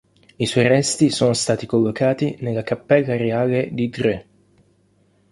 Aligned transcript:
I 0.37 0.47
suoi 0.47 0.65
resti 0.67 1.11
sono 1.11 1.33
stati 1.33 1.67
collocati 1.67 2.35
nella 2.39 2.63
Cappella 2.63 3.15
Reale 3.15 3.69
di 3.71 3.87
Dreux. 3.87 4.25